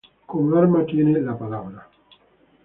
[0.25, 1.87] Como arma tiene un hacha.